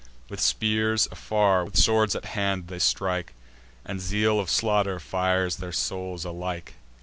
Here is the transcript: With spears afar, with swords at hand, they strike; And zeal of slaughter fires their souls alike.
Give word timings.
With 0.29 0.39
spears 0.39 1.07
afar, 1.11 1.63
with 1.63 1.77
swords 1.77 2.15
at 2.15 2.25
hand, 2.33 2.69
they 2.69 2.79
strike; 2.79 3.35
And 3.85 4.01
zeal 4.01 4.39
of 4.39 4.49
slaughter 4.49 4.99
fires 4.99 5.57
their 5.57 5.71
souls 5.71 6.25
alike. 6.25 6.73